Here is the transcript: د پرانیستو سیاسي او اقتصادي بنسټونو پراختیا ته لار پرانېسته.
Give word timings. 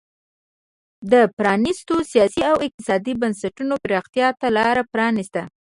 د 1.11 1.13
پرانیستو 1.37 1.95
سیاسي 2.11 2.43
او 2.51 2.55
اقتصادي 2.67 3.13
بنسټونو 3.21 3.73
پراختیا 3.85 4.27
ته 4.39 4.47
لار 4.57 4.77
پرانېسته. 4.93 5.41